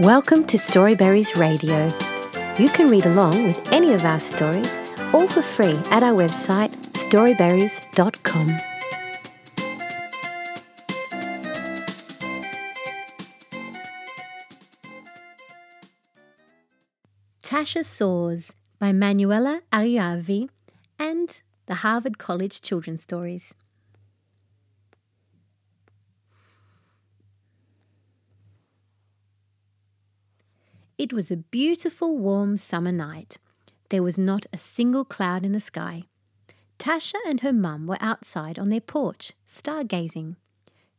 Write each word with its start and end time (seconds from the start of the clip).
Welcome 0.00 0.46
to 0.46 0.56
Storyberries 0.56 1.36
Radio. 1.36 1.90
You 2.58 2.70
can 2.70 2.86
read 2.86 3.04
along 3.04 3.44
with 3.44 3.70
any 3.70 3.92
of 3.92 4.02
our 4.06 4.18
stories, 4.18 4.78
all 5.12 5.28
for 5.28 5.42
free, 5.42 5.78
at 5.90 6.02
our 6.02 6.14
website 6.16 6.70
storyberries.com. 6.94 8.56
Tasha 17.42 17.84
Soars 17.84 18.54
by 18.78 18.92
Manuela 18.92 19.60
Ariavi 19.70 20.48
and 20.98 21.42
the 21.66 21.74
Harvard 21.74 22.16
College 22.16 22.62
Children's 22.62 23.02
Stories. 23.02 23.52
It 31.00 31.14
was 31.14 31.30
a 31.30 31.38
beautiful, 31.38 32.18
warm 32.18 32.58
summer 32.58 32.92
night. 32.92 33.38
There 33.88 34.02
was 34.02 34.18
not 34.18 34.44
a 34.52 34.58
single 34.58 35.06
cloud 35.06 35.46
in 35.46 35.52
the 35.52 35.58
sky. 35.58 36.02
Tasha 36.78 37.14
and 37.26 37.40
her 37.40 37.54
mum 37.54 37.86
were 37.86 37.96
outside 38.02 38.58
on 38.58 38.68
their 38.68 38.82
porch, 38.82 39.32
stargazing. 39.48 40.36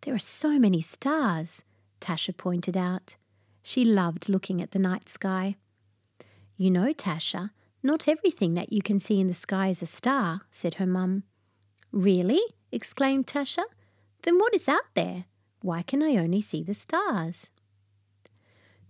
There 0.01 0.15
are 0.15 0.27
so 0.41 0.57
many 0.57 0.81
stars, 0.81 1.63
Tasha 1.99 2.35
pointed 2.35 2.75
out. 2.75 3.15
She 3.61 3.85
loved 3.85 4.27
looking 4.27 4.59
at 4.59 4.71
the 4.71 4.79
night 4.79 5.07
sky. 5.07 5.55
You 6.57 6.71
know, 6.71 6.93
Tasha, 6.93 7.51
not 7.83 8.07
everything 8.07 8.55
that 8.55 8.73
you 8.73 8.81
can 8.81 8.99
see 8.99 9.19
in 9.19 9.27
the 9.27 9.35
sky 9.35 9.67
is 9.67 9.83
a 9.83 9.85
star, 9.85 10.41
said 10.49 10.73
her 10.75 10.87
mum. 10.87 11.25
Really? 11.91 12.41
exclaimed 12.71 13.27
Tasha. 13.27 13.65
Then 14.23 14.39
what 14.39 14.55
is 14.55 14.67
out 14.67 14.95
there? 14.95 15.25
Why 15.61 15.83
can 15.83 16.01
I 16.01 16.15
only 16.15 16.41
see 16.41 16.63
the 16.63 16.73
stars? 16.73 17.51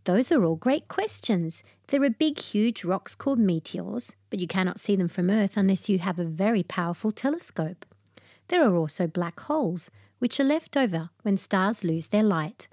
Those 0.06 0.32
are 0.32 0.44
all 0.44 0.56
great 0.56 0.88
questions. 0.88 1.64
There 1.88 2.02
are 2.04 2.10
big, 2.10 2.40
huge 2.40 2.84
rocks 2.84 3.14
called 3.14 3.38
meteors, 3.38 4.16
but 4.30 4.40
you 4.40 4.48
cannot 4.48 4.80
see 4.80 4.96
them 4.96 5.08
from 5.08 5.30
Earth 5.30 5.56
unless 5.56 5.90
you 5.90 6.00
have 6.00 6.18
a 6.18 6.24
very 6.26 6.64
powerful 6.64 7.12
telescope. 7.12 7.86
There 8.48 8.68
are 8.68 8.76
also 8.76 9.06
black 9.06 9.40
holes, 9.42 9.92
which 10.18 10.40
are 10.40 10.44
left 10.44 10.76
over 10.76 11.10
when 11.22 11.38
stars 11.38 11.84
lose 11.84 12.08
their 12.08 12.24
light. 12.24 12.68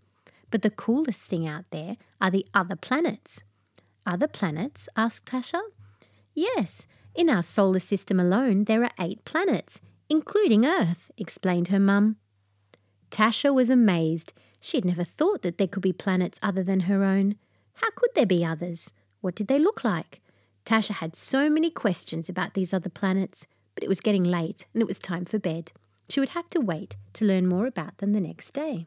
But 0.51 0.63
the 0.63 0.71
coolest 0.71 1.23
thing 1.23 1.47
out 1.47 1.67
there 1.71 1.97
are 2.21 2.31
the 2.31 2.47
other 2.55 2.77
planets. 2.77 3.43
Other 4.07 4.27
planets? 4.29 4.89
asked 4.97 5.27
Tasha. 5.27 5.61
Yes, 6.35 6.87
in 7.15 7.29
our 7.29 7.43
solar 7.43 7.79
system 7.79 8.19
alone 8.19 8.65
there 8.65 8.83
are 8.83 8.93
eight 8.99 9.25
planets, 9.27 9.81
including 10.09 10.65
Earth, 10.65 11.11
explained 11.19 11.69
her 11.69 11.81
mum. 11.81 12.17
Tasha 13.11 13.53
was 13.53 13.69
amazed. 13.69 14.33
She 14.61 14.77
had 14.77 14.85
never 14.85 15.05
thought 15.05 15.43
that 15.43 15.59
there 15.59 15.69
could 15.69 15.83
be 15.83 15.93
planets 15.93 16.39
other 16.43 16.63
than 16.63 16.81
her 16.81 17.05
own. 17.05 17.37
How 17.75 17.91
could 17.95 18.11
there 18.15 18.27
be 18.27 18.45
others? 18.45 18.93
What 19.21 19.35
did 19.35 19.49
they 19.49 19.59
look 19.59 19.85
like? 19.85 20.21
Tasha 20.65 20.95
had 20.95 21.17
so 21.17 21.49
many 21.49 21.71
questions 21.71 22.29
about 22.29 22.55
these 22.55 22.75
other 22.75 22.91
planets, 22.91 23.47
but 23.75 23.85
it 23.85 23.89
was 23.89 24.01
getting 24.01 24.25
late 24.25 24.67
and 24.75 24.83
it 24.83 24.89
was 24.89 24.99
time 24.99 25.25
for 25.25 25.39
bed. 25.39 25.73
She 26.09 26.21
would 26.21 26.31
have 26.31 26.51
to 26.51 26.61
wait 26.61 26.97
to 27.15 27.25
learn 27.25 27.47
more 27.47 27.67
about 27.67 27.99
them 27.99 28.13
the 28.13 28.21
next 28.21 28.53
day. 28.53 28.87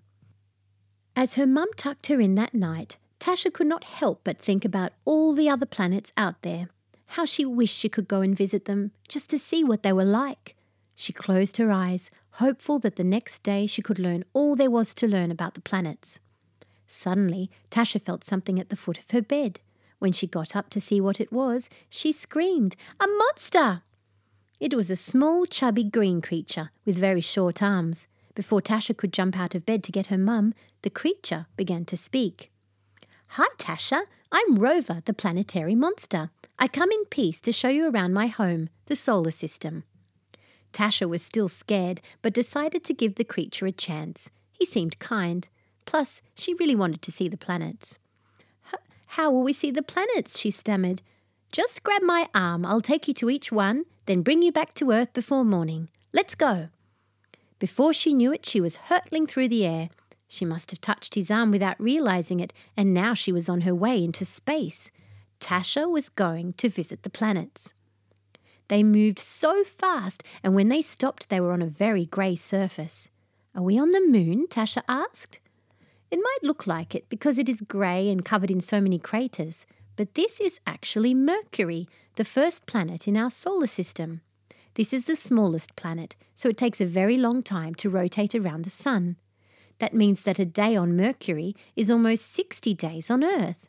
As 1.15 1.35
her 1.35 1.47
mum 1.47 1.69
tucked 1.75 2.07
her 2.07 2.19
in 2.19 2.35
that 2.35 2.53
night, 2.53 2.97
Tasha 3.19 3.53
could 3.53 3.67
not 3.67 3.83
help 3.83 4.21
but 4.23 4.39
think 4.39 4.65
about 4.65 4.93
all 5.05 5.33
the 5.33 5.49
other 5.49 5.65
planets 5.65 6.11
out 6.17 6.41
there. 6.41 6.69
How 7.07 7.25
she 7.25 7.45
wished 7.45 7.77
she 7.77 7.89
could 7.89 8.07
go 8.07 8.21
and 8.21 8.35
visit 8.35 8.65
them, 8.65 8.91
just 9.07 9.29
to 9.29 9.39
see 9.39 9.63
what 9.63 9.83
they 9.83 9.93
were 9.93 10.05
like. 10.05 10.55
She 10.95 11.13
closed 11.13 11.57
her 11.57 11.71
eyes, 11.71 12.09
hopeful 12.33 12.79
that 12.79 12.95
the 12.95 13.03
next 13.03 13.43
day 13.43 13.67
she 13.67 13.81
could 13.81 13.99
learn 13.99 14.23
all 14.33 14.55
there 14.55 14.71
was 14.71 14.93
to 14.95 15.07
learn 15.07 15.31
about 15.31 15.53
the 15.53 15.61
planets. 15.61 16.19
Suddenly, 16.87 17.49
Tasha 17.69 18.01
felt 18.01 18.23
something 18.23 18.59
at 18.59 18.69
the 18.69 18.75
foot 18.75 18.99
of 18.99 19.11
her 19.11 19.21
bed. 19.21 19.59
When 19.99 20.11
she 20.11 20.27
got 20.27 20.55
up 20.55 20.69
to 20.71 20.81
see 20.81 20.99
what 20.99 21.21
it 21.21 21.31
was, 21.31 21.69
she 21.89 22.11
screamed, 22.11 22.75
A 22.99 23.07
monster! 23.07 23.83
It 24.59 24.73
was 24.73 24.89
a 24.89 24.95
small, 24.95 25.45
chubby 25.45 25.83
green 25.83 26.21
creature 26.21 26.71
with 26.85 26.97
very 26.97 27.21
short 27.21 27.63
arms. 27.63 28.07
Before 28.35 28.61
Tasha 28.61 28.95
could 28.95 29.13
jump 29.13 29.37
out 29.37 29.55
of 29.55 29.65
bed 29.65 29.83
to 29.83 29.91
get 29.91 30.07
her 30.07 30.17
mum, 30.17 30.53
the 30.81 30.89
creature 30.89 31.47
began 31.55 31.85
to 31.85 31.97
speak. 31.97 32.51
Hi, 33.35 33.47
Tasha. 33.57 34.03
I'm 34.31 34.57
Rover, 34.57 35.01
the 35.05 35.13
planetary 35.13 35.75
monster. 35.75 36.29
I 36.59 36.67
come 36.67 36.91
in 36.91 37.05
peace 37.05 37.39
to 37.41 37.51
show 37.51 37.69
you 37.69 37.89
around 37.89 38.13
my 38.13 38.27
home, 38.27 38.69
the 38.85 38.95
solar 38.95 39.31
system. 39.31 39.83
Tasha 40.73 41.07
was 41.07 41.21
still 41.21 41.49
scared, 41.49 42.01
but 42.21 42.33
decided 42.33 42.83
to 42.83 42.93
give 42.93 43.15
the 43.15 43.23
creature 43.23 43.65
a 43.65 43.71
chance. 43.71 44.29
He 44.51 44.65
seemed 44.65 44.99
kind. 44.99 45.47
Plus, 45.85 46.21
she 46.35 46.53
really 46.53 46.75
wanted 46.75 47.01
to 47.01 47.11
see 47.11 47.27
the 47.27 47.37
planets. 47.37 47.97
How 49.15 49.29
will 49.29 49.43
we 49.43 49.51
see 49.51 49.71
the 49.71 49.83
planets? 49.83 50.39
she 50.39 50.51
stammered. 50.51 51.01
Just 51.51 51.83
grab 51.83 52.01
my 52.01 52.29
arm. 52.33 52.65
I'll 52.65 52.79
take 52.79 53.09
you 53.09 53.13
to 53.15 53.29
each 53.29 53.51
one, 53.51 53.83
then 54.05 54.21
bring 54.21 54.41
you 54.41 54.53
back 54.53 54.73
to 54.75 54.91
Earth 54.91 55.11
before 55.11 55.43
morning. 55.43 55.89
Let's 56.13 56.33
go. 56.33 56.69
Before 57.59 57.91
she 57.91 58.13
knew 58.13 58.31
it, 58.31 58.45
she 58.45 58.61
was 58.61 58.87
hurtling 58.87 59.27
through 59.27 59.49
the 59.49 59.65
air. 59.65 59.89
She 60.29 60.45
must 60.45 60.71
have 60.71 60.79
touched 60.79 61.15
his 61.15 61.29
arm 61.29 61.51
without 61.51 61.77
realizing 61.77 62.39
it, 62.39 62.53
and 62.77 62.93
now 62.93 63.13
she 63.13 63.33
was 63.33 63.49
on 63.49 63.61
her 63.61 63.75
way 63.75 64.01
into 64.01 64.23
space. 64.23 64.91
Tasha 65.41 65.91
was 65.91 66.07
going 66.07 66.53
to 66.53 66.69
visit 66.69 67.03
the 67.03 67.09
planets. 67.09 67.73
They 68.71 68.83
moved 68.83 69.19
so 69.19 69.65
fast, 69.65 70.23
and 70.41 70.55
when 70.55 70.69
they 70.69 70.81
stopped, 70.81 71.27
they 71.27 71.41
were 71.41 71.51
on 71.51 71.61
a 71.61 71.67
very 71.67 72.05
grey 72.05 72.37
surface. 72.37 73.09
Are 73.53 73.61
we 73.61 73.77
on 73.77 73.91
the 73.91 73.99
moon? 73.99 74.47
Tasha 74.47 74.81
asked. 74.87 75.41
It 76.09 76.21
might 76.23 76.37
look 76.41 76.65
like 76.65 76.95
it 76.95 77.09
because 77.09 77.37
it 77.37 77.49
is 77.49 77.59
grey 77.59 78.07
and 78.07 78.23
covered 78.23 78.49
in 78.49 78.61
so 78.61 78.79
many 78.79 78.97
craters, 78.97 79.65
but 79.97 80.15
this 80.15 80.39
is 80.39 80.61
actually 80.65 81.13
Mercury, 81.13 81.89
the 82.15 82.23
first 82.23 82.65
planet 82.65 83.09
in 83.09 83.17
our 83.17 83.29
solar 83.29 83.67
system. 83.67 84.21
This 84.75 84.93
is 84.93 85.03
the 85.03 85.17
smallest 85.17 85.75
planet, 85.75 86.15
so 86.33 86.47
it 86.47 86.55
takes 86.55 86.79
a 86.79 86.85
very 86.85 87.17
long 87.17 87.43
time 87.43 87.75
to 87.75 87.89
rotate 87.89 88.33
around 88.33 88.63
the 88.63 88.69
Sun. 88.69 89.17
That 89.79 89.93
means 89.93 90.21
that 90.21 90.39
a 90.39 90.45
day 90.45 90.77
on 90.77 90.95
Mercury 90.95 91.57
is 91.75 91.91
almost 91.91 92.31
60 92.31 92.73
days 92.75 93.11
on 93.11 93.21
Earth. 93.21 93.67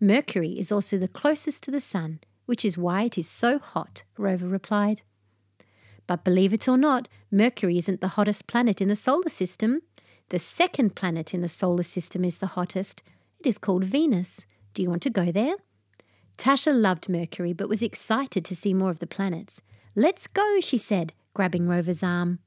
Mercury 0.00 0.58
is 0.58 0.72
also 0.72 0.98
the 0.98 1.06
closest 1.06 1.62
to 1.62 1.70
the 1.70 1.80
Sun, 1.80 2.18
which 2.52 2.66
is 2.66 2.76
why 2.76 3.04
it 3.04 3.16
is 3.16 3.26
so 3.26 3.58
hot, 3.58 4.02
Rover 4.18 4.46
replied. 4.46 5.00
But 6.06 6.22
believe 6.22 6.52
it 6.52 6.68
or 6.68 6.76
not, 6.76 7.08
Mercury 7.30 7.78
isn't 7.78 8.02
the 8.02 8.08
hottest 8.08 8.46
planet 8.46 8.82
in 8.82 8.88
the 8.88 8.94
solar 8.94 9.30
system. 9.30 9.80
The 10.28 10.38
second 10.38 10.94
planet 10.94 11.32
in 11.32 11.40
the 11.40 11.48
solar 11.48 11.82
system 11.82 12.26
is 12.26 12.36
the 12.36 12.48
hottest. 12.48 13.02
It 13.40 13.46
is 13.46 13.56
called 13.56 13.84
Venus. 13.84 14.44
Do 14.74 14.82
you 14.82 14.90
want 14.90 15.00
to 15.04 15.08
go 15.08 15.32
there? 15.32 15.54
Tasha 16.36 16.78
loved 16.78 17.08
Mercury 17.08 17.54
but 17.54 17.70
was 17.70 17.82
excited 17.82 18.44
to 18.44 18.54
see 18.54 18.74
more 18.74 18.90
of 18.90 18.98
the 18.98 19.06
planets. 19.06 19.62
Let's 19.96 20.26
go, 20.26 20.60
she 20.60 20.76
said, 20.76 21.14
grabbing 21.32 21.66
Rover's 21.66 22.02
arm. 22.02 22.40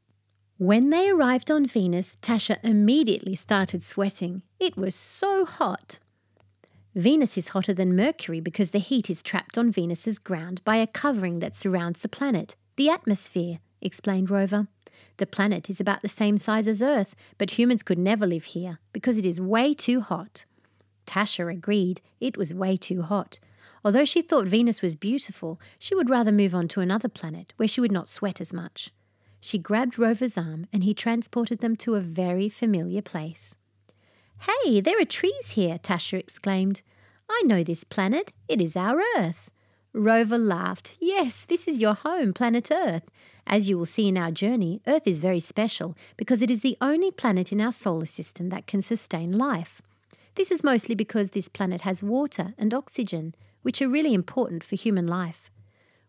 When 0.59 0.91
they 0.91 1.09
arrived 1.09 1.49
on 1.49 1.65
Venus, 1.65 2.15
Tasha 2.21 2.57
immediately 2.63 3.33
started 3.33 3.81
sweating. 3.81 4.44
It 4.59 4.77
was 4.77 4.94
so 4.94 5.45
hot. 5.45 5.97
Venus 6.95 7.38
is 7.38 7.50
hotter 7.50 7.73
than 7.73 7.94
Mercury 7.94 8.39
because 8.39 8.69
the 8.69 8.79
heat 8.79 9.09
is 9.09 9.22
trapped 9.22 9.57
on 9.57 9.69
Venus's 9.69 10.17
ground 10.17 10.61
by 10.63 10.78
a 10.78 10.88
covering 10.88 11.39
that 11.39 11.53
surrounds 11.53 12.00
the 12.00 12.07
planet, 12.07 12.56
the 12.78 12.89
atmosphere, 12.89 13.59
explained 13.81 14.29
Rover. 14.29 14.67
The 15.17 15.25
planet 15.25 15.69
is 15.69 15.81
about 15.81 16.03
the 16.03 16.07
same 16.07 16.38
size 16.38 16.69
as 16.69 16.81
Earth, 16.81 17.13
but 17.38 17.59
humans 17.59 17.83
could 17.83 17.97
never 17.97 18.25
live 18.25 18.45
here 18.45 18.79
because 18.94 19.17
it 19.17 19.25
is 19.25 19.41
way 19.41 19.73
too 19.73 20.00
hot. 20.00 20.45
Tasha 21.06 21.51
agreed 21.51 22.00
it 22.22 22.38
was 22.38 22.53
way 22.53 22.78
too 22.78 23.01
hot. 23.01 23.39
Although 23.83 24.06
she 24.06 24.22
thought 24.22 24.47
Venus 24.47 24.81
was 24.81 24.95
beautiful, 24.95 25.59
she 25.77 25.95
would 25.95 26.09
rather 26.09 26.31
move 26.31 26.56
on 26.56 26.69
to 26.69 26.79
another 26.79 27.09
planet 27.09 27.51
where 27.57 27.67
she 27.67 27.81
would 27.81 27.91
not 27.91 28.07
sweat 28.07 28.39
as 28.39 28.53
much. 28.53 28.91
She 29.41 29.57
grabbed 29.57 30.00
Rover's 30.00 30.38
arm 30.38 30.66
and 30.72 30.85
he 30.85 30.94
transported 30.94 31.59
them 31.59 31.75
to 31.75 31.95
a 31.95 32.00
very 32.00 32.47
familiar 32.47 33.01
place. 33.01 33.57
Hey, 34.40 34.81
there 34.81 35.00
are 35.00 35.06
trees 35.06 35.51
here, 35.51 35.78
Tasha 35.78 36.19
exclaimed. 36.19 36.81
I 37.30 37.42
know 37.45 37.63
this 37.63 37.83
planet. 37.83 38.31
It 38.48 38.62
is 38.62 38.75
our 38.75 39.01
Earth. 39.18 39.50
Rover 39.94 40.38
laughed. 40.38 40.98
Yes, 41.00 41.45
this 41.45 41.68
is 41.68 41.80
your 41.80 41.94
home, 41.94 42.33
planet 42.33 42.69
Earth. 42.71 43.09
As 43.48 43.69
you 43.69 43.77
will 43.77 43.86
see 43.86 44.07
in 44.07 44.18
our 44.18 44.31
journey, 44.31 44.81
Earth 44.88 45.07
is 45.07 45.19
very 45.19 45.39
special 45.39 45.95
because 46.18 46.42
it 46.42 46.51
is 46.51 46.62
the 46.62 46.77
only 46.81 47.12
planet 47.12 47.51
in 47.51 47.62
our 47.62 47.71
solar 47.71 48.06
system 48.06 48.50
that 48.50 48.68
can 48.68 48.81
sustain 48.81 49.38
life. 49.38 49.81
This 50.36 50.51
is 50.51 50.63
mostly 50.63 50.95
because 50.95 51.30
this 51.30 51.48
planet 51.48 51.81
has 51.81 52.04
water 52.04 52.54
and 52.57 52.74
oxygen, 52.74 53.36
which 53.62 53.81
are 53.81 53.88
really 53.88 54.13
important 54.13 54.63
for 54.63 54.75
human 54.75 55.07
life. 55.07 55.50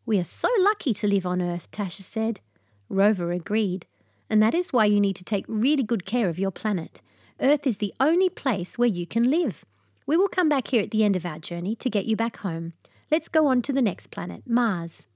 We 0.05 0.19
are 0.19 0.25
so 0.25 0.49
lucky 0.59 0.95
to 0.95 1.07
live 1.07 1.27
on 1.27 1.43
Earth, 1.43 1.71
Tasha 1.71 2.03
said. 2.03 2.41
Rover 2.89 3.33
agreed. 3.33 3.87
And 4.29 4.43
that 4.43 4.55
is 4.55 4.73
why 4.73 4.87
you 4.87 5.01
need 5.01 5.17
to 5.17 5.25
take 5.25 5.45
really 5.47 5.83
good 5.83 6.05
care 6.05 6.29
of 6.29 6.39
your 6.39 6.51
planet. 6.51 7.03
Earth 7.41 7.67
is 7.67 7.79
the 7.79 7.93
only 8.01 8.29
place 8.29 8.79
where 8.79 8.89
you 8.89 9.07
can 9.07 9.31
live. 9.31 9.65
We 10.07 10.17
will 10.17 10.29
come 10.29 10.49
back 10.49 10.69
here 10.69 10.83
at 10.83 10.91
the 10.91 11.05
end 11.05 11.17
of 11.17 11.27
our 11.27 11.39
journey 11.39 11.77
to 11.77 11.91
get 11.91 12.07
you 12.07 12.17
back 12.17 12.39
home. 12.39 12.73
Let's 13.11 13.29
go 13.29 13.47
on 13.47 13.63
to 13.63 13.73
the 13.73 13.83
next 13.83 14.11
planet, 14.11 14.43
Mars. 14.47 15.09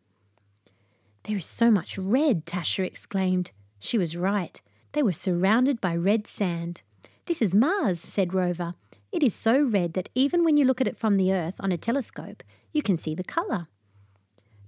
There 1.24 1.36
is 1.36 1.46
so 1.46 1.70
much 1.70 1.96
red, 1.96 2.44
Tasha 2.44 2.84
exclaimed. 2.84 3.52
She 3.78 3.96
was 3.96 4.16
right. 4.16 4.60
They 4.92 5.02
were 5.02 5.12
surrounded 5.12 5.80
by 5.80 5.96
red 5.96 6.26
sand. 6.26 6.82
This 7.26 7.40
is 7.40 7.54
Mars, 7.54 8.00
said 8.00 8.34
Rover. 8.34 8.74
It 9.12 9.22
is 9.22 9.34
so 9.34 9.60
red 9.60 9.94
that 9.94 10.08
even 10.14 10.44
when 10.44 10.56
you 10.56 10.64
look 10.64 10.80
at 10.80 10.88
it 10.88 10.96
from 10.96 11.16
the 11.16 11.32
Earth 11.32 11.54
on 11.60 11.72
a 11.72 11.78
telescope, 11.78 12.42
you 12.72 12.82
can 12.82 12.96
see 12.96 13.14
the 13.14 13.24
colour. 13.24 13.68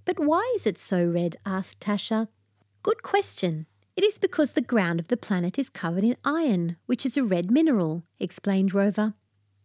But 0.05 0.19
why 0.19 0.53
is 0.55 0.67
it 0.67 0.79
so 0.79 1.05
red? 1.05 1.37
asked 1.45 1.81
Tasha. 1.81 2.29
Good 2.83 3.03
question. 3.03 3.67
It 3.95 4.05
is 4.05 4.19
because 4.19 4.53
the 4.53 4.63
ground 4.63 5.01
of 5.01 5.09
the 5.09 5.19
planet 5.19 5.59
is 5.59 5.69
covered 5.69 6.05
in 6.05 6.17
iron, 6.25 6.77
which 6.87 7.05
is 7.05 7.17
a 7.17 7.25
red 7.25 7.51
mineral, 7.51 8.05
explained 8.19 8.73
Rover. 8.73 9.15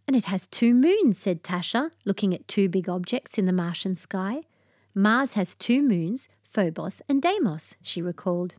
And 0.05 0.15
it 0.15 0.25
has 0.25 0.47
two 0.47 0.73
moons, 0.73 1.17
said 1.17 1.43
Tasha, 1.43 1.91
looking 2.05 2.33
at 2.33 2.47
two 2.47 2.67
big 2.67 2.89
objects 2.89 3.37
in 3.37 3.45
the 3.45 3.53
Martian 3.53 3.95
sky. 3.95 4.41
Mars 4.93 5.33
has 5.33 5.55
two 5.55 5.81
moons, 5.81 6.27
Phobos 6.43 7.01
and 7.07 7.21
Deimos, 7.21 7.75
she 7.81 8.01
recalled. 8.01 8.55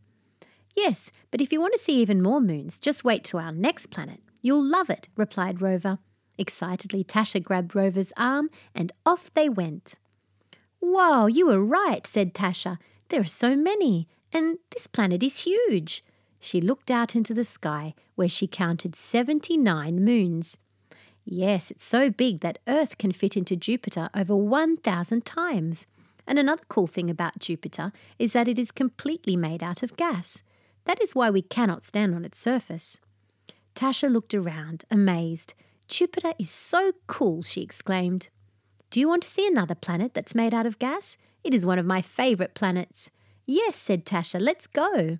Yes, 0.74 1.10
but 1.30 1.40
if 1.40 1.52
you 1.52 1.60
want 1.60 1.74
to 1.74 1.78
see 1.78 2.00
even 2.00 2.22
more 2.22 2.40
moons, 2.40 2.78
just 2.78 3.04
wait 3.04 3.24
to 3.24 3.38
our 3.38 3.52
next 3.52 3.90
planet. 3.90 4.20
You'll 4.40 4.64
love 4.64 4.88
it, 4.88 5.08
replied 5.16 5.60
Rover. 5.60 5.98
Excitedly, 6.38 7.04
Tasha 7.04 7.42
grabbed 7.42 7.74
Rover's 7.74 8.12
arm 8.16 8.48
and 8.74 8.92
off 9.04 9.30
they 9.34 9.48
went. 9.48 9.96
Wow, 10.80 11.26
you 11.26 11.46
were 11.46 11.62
right, 11.62 12.06
said 12.06 12.32
Tasha. 12.32 12.78
There 13.08 13.20
are 13.20 13.24
so 13.24 13.56
many, 13.56 14.06
and 14.32 14.58
this 14.70 14.86
planet 14.86 15.22
is 15.22 15.40
huge. 15.40 16.04
She 16.40 16.60
looked 16.60 16.90
out 16.90 17.16
into 17.16 17.34
the 17.34 17.44
sky, 17.44 17.94
where 18.14 18.28
she 18.28 18.46
counted 18.46 18.94
79 18.94 20.04
moons. 20.04 20.56
Yes, 21.24 21.70
it's 21.70 21.84
so 21.84 22.10
big 22.10 22.40
that 22.40 22.58
Earth 22.66 22.96
can 22.96 23.12
fit 23.12 23.36
into 23.36 23.56
Jupiter 23.56 24.08
over 24.14 24.34
1,000 24.36 25.24
times. 25.26 25.86
And 26.26 26.38
another 26.38 26.62
cool 26.68 26.86
thing 26.86 27.10
about 27.10 27.38
Jupiter 27.38 27.92
is 28.18 28.32
that 28.32 28.48
it 28.48 28.58
is 28.58 28.70
completely 28.70 29.36
made 29.36 29.62
out 29.62 29.82
of 29.82 29.96
gas. 29.96 30.42
That 30.84 31.02
is 31.02 31.14
why 31.14 31.30
we 31.30 31.42
cannot 31.42 31.84
stand 31.84 32.14
on 32.14 32.24
its 32.24 32.38
surface. 32.38 33.00
Tasha 33.74 34.10
looked 34.10 34.34
around, 34.34 34.84
amazed. 34.90 35.54
Jupiter 35.86 36.32
is 36.38 36.50
so 36.50 36.92
cool, 37.06 37.42
she 37.42 37.62
exclaimed. 37.62 38.28
Do 38.90 39.00
you 39.00 39.08
want 39.08 39.22
to 39.22 39.28
see 39.28 39.46
another 39.46 39.74
planet 39.74 40.14
that's 40.14 40.34
made 40.34 40.54
out 40.54 40.66
of 40.66 40.78
gas? 40.78 41.16
It 41.44 41.52
is 41.52 41.66
one 41.66 41.78
of 41.78 41.86
my 41.86 42.00
favourite 42.00 42.54
planets. 42.54 43.10
Yes, 43.50 43.76
said 43.76 44.04
Tasha, 44.04 44.38
let's 44.38 44.66
go. 44.66 45.16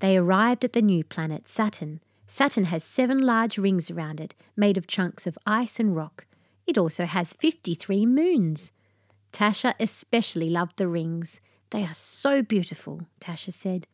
They 0.00 0.18
arrived 0.18 0.62
at 0.62 0.74
the 0.74 0.82
new 0.82 1.02
planet, 1.02 1.48
Saturn. 1.48 2.00
Saturn 2.26 2.64
has 2.64 2.84
seven 2.84 3.18
large 3.22 3.56
rings 3.56 3.90
around 3.90 4.20
it, 4.20 4.34
made 4.58 4.76
of 4.76 4.86
chunks 4.86 5.26
of 5.26 5.38
ice 5.46 5.80
and 5.80 5.96
rock. 5.96 6.26
It 6.66 6.76
also 6.76 7.06
has 7.06 7.32
53 7.32 8.04
moons. 8.04 8.72
Tasha 9.32 9.72
especially 9.80 10.50
loved 10.50 10.76
the 10.76 10.86
rings. 10.86 11.40
They 11.70 11.82
are 11.82 11.94
so 11.94 12.42
beautiful, 12.42 13.08
Tasha 13.22 13.54
said. 13.54 13.86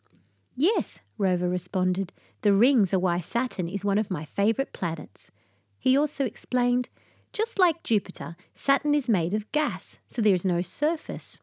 Yes, 0.57 0.99
Rover 1.17 1.49
responded. 1.49 2.13
The 2.41 2.53
rings 2.53 2.93
are 2.93 2.99
why 2.99 3.21
Saturn 3.21 3.69
is 3.69 3.85
one 3.85 3.99
of 3.99 4.11
my 4.11 4.25
favourite 4.25 4.73
planets. 4.73 5.31
He 5.79 5.97
also 5.97 6.25
explained, 6.25 6.89
just 7.33 7.61
like 7.61 7.85
Jupiter, 7.85 8.35
Saturn 8.57 8.93
is 8.93 9.09
made 9.09 9.35
of 9.35 9.53
gas, 9.53 9.99
so 10.09 10.21
there 10.21 10.35
is 10.35 10.45
no 10.45 10.63
surface. 10.63 11.39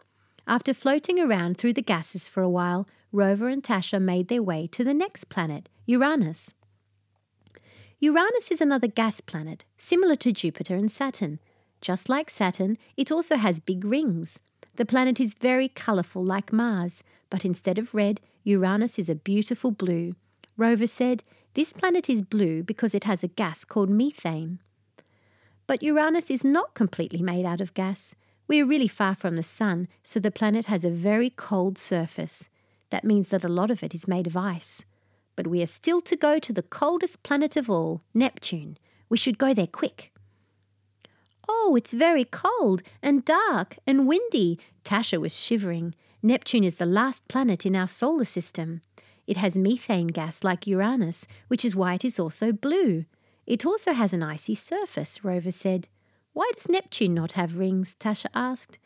After 0.49 0.73
floating 0.73 1.19
around 1.19 1.57
through 1.57 1.73
the 1.73 1.81
gases 1.81 2.29
for 2.29 2.41
a 2.41 2.49
while, 2.49 2.87
Rover 3.11 3.49
and 3.49 3.61
Tasha 3.61 4.01
made 4.01 4.29
their 4.29 4.41
way 4.41 4.65
to 4.67 4.83
the 4.83 4.93
next 4.93 5.25
planet, 5.25 5.67
Uranus. 5.85 6.53
Uranus 7.99 8.49
is 8.49 8.61
another 8.61 8.87
gas 8.87 9.19
planet, 9.19 9.65
similar 9.77 10.15
to 10.15 10.31
Jupiter 10.31 10.75
and 10.75 10.89
Saturn. 10.89 11.39
Just 11.81 12.07
like 12.07 12.29
Saturn, 12.29 12.77
it 12.95 13.11
also 13.11 13.35
has 13.35 13.59
big 13.59 13.83
rings. 13.83 14.39
The 14.77 14.85
planet 14.85 15.19
is 15.19 15.33
very 15.33 15.67
colourful 15.67 16.23
like 16.23 16.53
Mars, 16.53 17.03
but 17.29 17.43
instead 17.43 17.77
of 17.77 17.93
red, 17.93 18.21
Uranus 18.45 18.97
is 18.97 19.09
a 19.09 19.15
beautiful 19.15 19.71
blue. 19.71 20.13
Rover 20.55 20.87
said, 20.87 21.23
This 21.55 21.73
planet 21.73 22.09
is 22.09 22.21
blue 22.21 22.63
because 22.63 22.95
it 22.95 23.03
has 23.03 23.21
a 23.21 23.27
gas 23.27 23.65
called 23.65 23.89
methane. 23.89 24.59
But 25.65 25.83
Uranus 25.83 26.31
is 26.31 26.45
not 26.45 26.73
completely 26.73 27.21
made 27.21 27.45
out 27.45 27.59
of 27.59 27.73
gas. 27.73 28.15
We 28.47 28.61
are 28.61 28.65
really 28.65 28.87
far 28.87 29.15
from 29.15 29.35
the 29.35 29.43
Sun, 29.43 29.87
so 30.03 30.19
the 30.19 30.31
planet 30.31 30.65
has 30.65 30.83
a 30.83 30.89
very 30.89 31.29
cold 31.29 31.77
surface. 31.77 32.49
That 32.89 33.03
means 33.03 33.27
that 33.29 33.43
a 33.43 33.49
lot 33.49 33.69
of 33.69 33.83
it 33.83 33.93
is 33.93 34.07
made 34.07 34.27
of 34.27 34.37
ice 34.37 34.85
but 35.37 35.47
we 35.47 35.61
are 35.61 35.67
still 35.67 36.01
to 36.01 36.17
go 36.17 36.39
to 36.39 36.51
the 36.51 36.63
coldest 36.63 37.23
planet 37.23 37.55
of 37.55 37.69
all, 37.69 38.01
Neptune. 38.13 38.77
We 39.07 39.17
should 39.17 39.37
go 39.37 39.53
there 39.53 39.67
quick. 39.67 40.11
Oh, 41.47 41.75
it's 41.77 41.93
very 41.93 42.25
cold 42.25 42.81
and 43.01 43.23
dark 43.23 43.77
and 43.85 44.07
windy. 44.07 44.59
Tasha 44.83 45.21
was 45.21 45.39
shivering. 45.39 45.93
Neptune 46.21 46.65
is 46.65 46.75
the 46.75 46.85
last 46.85 47.25
planet 47.29 47.65
in 47.65 47.75
our 47.75 47.87
solar 47.87 48.25
system. 48.25 48.81
It 49.27 49.37
has 49.37 49.55
methane 49.55 50.07
gas 50.07 50.43
like 50.43 50.67
Uranus, 50.67 51.27
which 51.47 51.63
is 51.63 51.75
why 51.75 51.93
it 51.93 52.03
is 52.03 52.19
also 52.19 52.51
blue. 52.51 53.05
It 53.45 53.65
also 53.65 53.93
has 53.93 54.11
an 54.11 54.23
icy 54.23 54.55
surface, 54.55 55.23
Rover 55.23 55.51
said. 55.51 55.87
Why 56.37 56.51
does 56.55 56.69
Neptune 56.69 57.15
not 57.15 57.31
have 57.31 57.57
rings? 57.57 57.95
Tasha 57.99 58.27
asked. 58.35 58.77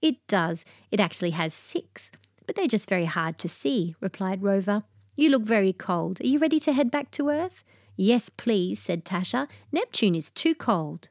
It 0.00 0.24
does. 0.28 0.64
It 0.92 1.00
actually 1.00 1.30
has 1.32 1.52
six, 1.52 2.12
but 2.46 2.54
they're 2.54 2.68
just 2.68 2.88
very 2.88 3.06
hard 3.06 3.36
to 3.40 3.48
see, 3.48 3.96
replied 4.00 4.44
Rover. 4.44 4.84
You 5.16 5.30
look 5.30 5.42
very 5.42 5.72
cold. 5.72 6.20
Are 6.20 6.26
you 6.28 6.38
ready 6.38 6.60
to 6.60 6.72
head 6.72 6.88
back 6.88 7.10
to 7.10 7.28
Earth? 7.28 7.64
Yes, 7.96 8.28
please, 8.28 8.80
said 8.80 9.04
Tasha. 9.04 9.48
Neptune 9.72 10.14
is 10.14 10.30
too 10.30 10.54
cold. 10.54 11.08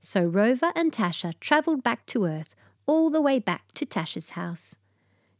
So 0.00 0.24
Rover 0.24 0.72
and 0.74 0.90
Tasha 0.90 1.38
travelled 1.38 1.84
back 1.84 2.04
to 2.06 2.24
Earth, 2.24 2.56
all 2.86 3.08
the 3.08 3.22
way 3.22 3.38
back 3.38 3.70
to 3.74 3.86
Tasha's 3.86 4.30
house. 4.30 4.74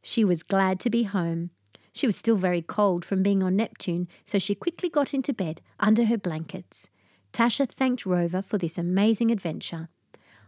She 0.01 0.25
was 0.25 0.45
glad 0.45 0.79
to 0.79 0.91
be 0.91 1.03
home. 1.03 1.51
She 1.93 2.07
was 2.07 2.17
still 2.17 2.37
very 2.37 2.63
cold 2.63 3.05
from 3.05 3.25
being 3.25 3.43
on 3.43 3.57
Neptune, 3.57 4.07
so 4.25 4.39
she 4.39 4.55
quickly 4.55 4.89
got 4.89 5.13
into 5.13 5.33
bed 5.33 5.61
under 5.81 6.05
her 6.05 6.19
blankets. 6.19 6.89
Tasha 7.33 7.69
thanked 7.69 8.05
Rover 8.05 8.43
for 8.43 8.59
this 8.59 8.77
amazing 8.77 9.31
adventure. 9.31 9.89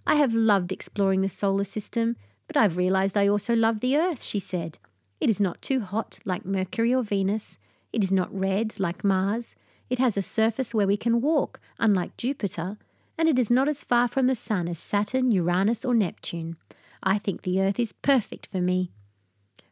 I 0.06 0.16
have 0.16 0.34
loved 0.34 0.70
exploring 0.70 1.22
the 1.22 1.28
solar 1.28 1.64
system, 1.64 2.16
but 2.46 2.56
I've 2.56 2.76
realized 2.76 3.16
I 3.16 3.26
also 3.26 3.54
love 3.54 3.80
the 3.80 3.96
Earth, 3.96 4.22
she 4.22 4.38
said. 4.38 4.78
It 5.20 5.30
is 5.30 5.40
not 5.40 5.62
too 5.62 5.80
hot 5.80 6.18
like 6.24 6.44
Mercury 6.44 6.94
or 6.94 7.02
Venus. 7.02 7.58
It 7.92 8.04
is 8.04 8.12
not 8.12 8.38
red 8.38 8.78
like 8.78 9.02
Mars. 9.02 9.56
It 9.88 9.98
has 9.98 10.16
a 10.16 10.22
surface 10.22 10.74
where 10.74 10.86
we 10.86 10.98
can 10.98 11.22
walk, 11.22 11.60
unlike 11.78 12.16
Jupiter. 12.18 12.76
And 13.16 13.28
it 13.28 13.38
is 13.38 13.50
not 13.50 13.68
as 13.68 13.84
far 13.84 14.08
from 14.08 14.26
the 14.26 14.34
Sun 14.34 14.68
as 14.68 14.78
Saturn, 14.78 15.30
Uranus, 15.30 15.84
or 15.84 15.94
Neptune. 15.94 16.56
I 17.02 17.18
think 17.18 17.42
the 17.42 17.62
Earth 17.62 17.78
is 17.78 17.92
perfect 17.92 18.46
for 18.46 18.60
me. 18.60 18.90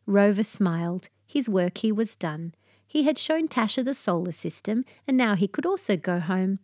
Rover 0.07 0.43
smiled. 0.43 1.09
His 1.27 1.49
work 1.49 1.79
here 1.79 1.95
was 1.95 2.17
done. 2.17 2.55
He 2.87 3.03
had 3.03 3.19
shown 3.19 3.49
Tasha 3.49 3.85
the 3.85 3.95
solar 3.95 4.33
system, 4.33 4.85
and 5.07 5.17
now 5.17 5.35
he 5.35 5.49
could 5.49 5.67
also 5.67 5.97
go 5.97 6.21
home. 6.21 6.59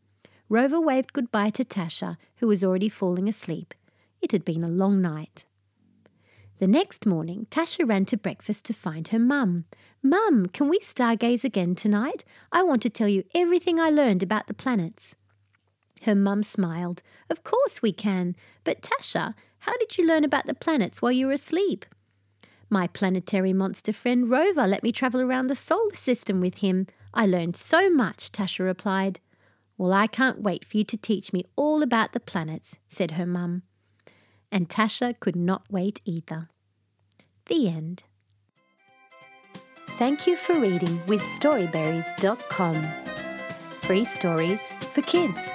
Rover 0.48 0.80
waved 0.80 1.12
goodbye 1.12 1.50
to 1.50 1.64
Tasha, 1.64 2.16
who 2.36 2.46
was 2.46 2.64
already 2.64 2.88
falling 2.88 3.28
asleep. 3.28 3.74
It 4.22 4.32
had 4.32 4.44
been 4.44 4.64
a 4.64 4.68
long 4.68 5.02
night. 5.02 5.44
The 6.58 6.66
next 6.66 7.06
morning, 7.06 7.46
Tasha 7.50 7.88
ran 7.88 8.04
to 8.06 8.16
breakfast 8.16 8.64
to 8.64 8.72
find 8.72 9.08
her 9.08 9.18
mum. 9.18 9.66
Mum, 10.02 10.46
can 10.46 10.68
we 10.68 10.78
stargaze 10.80 11.44
again 11.44 11.74
tonight? 11.74 12.24
I 12.50 12.62
want 12.62 12.82
to 12.82 12.90
tell 12.90 13.08
you 13.08 13.24
everything 13.34 13.78
I 13.78 13.90
learned 13.90 14.22
about 14.22 14.46
the 14.46 14.54
planets. 14.54 15.14
Her 16.02 16.14
mum 16.14 16.42
smiled. 16.42 17.02
Of 17.30 17.44
course 17.44 17.82
we 17.82 17.92
can. 17.92 18.34
But 18.64 18.82
Tasha, 18.82 19.34
how 19.60 19.76
did 19.76 19.98
you 19.98 20.06
learn 20.06 20.24
about 20.24 20.46
the 20.46 20.54
planets 20.54 21.02
while 21.02 21.12
you 21.12 21.26
were 21.26 21.32
asleep? 21.32 21.84
My 22.70 22.86
planetary 22.86 23.52
monster 23.52 23.92
friend 23.92 24.30
Rover 24.30 24.66
let 24.66 24.82
me 24.82 24.92
travel 24.92 25.20
around 25.20 25.48
the 25.48 25.54
solar 25.54 25.94
system 25.94 26.40
with 26.40 26.58
him. 26.58 26.86
I 27.14 27.26
learned 27.26 27.56
so 27.56 27.90
much, 27.90 28.32
Tasha 28.32 28.64
replied. 28.64 29.20
Well, 29.78 29.92
I 29.92 30.08
can't 30.08 30.42
wait 30.42 30.64
for 30.64 30.76
you 30.76 30.84
to 30.84 30.96
teach 30.96 31.32
me 31.32 31.44
all 31.56 31.82
about 31.82 32.12
the 32.12 32.20
planets, 32.20 32.76
said 32.88 33.12
her 33.12 33.26
mum 33.26 33.62
and 34.50 34.68
Tasha 34.68 35.18
could 35.20 35.36
not 35.36 35.64
wait 35.70 36.00
either. 36.04 36.48
The 37.46 37.68
end. 37.68 38.04
Thank 39.98 40.26
you 40.26 40.36
for 40.36 40.54
reading 40.54 41.00
with 41.06 41.20
Storyberries.com. 41.20 42.76
Free 43.82 44.04
stories 44.04 44.70
for 44.92 45.02
kids. 45.02 45.50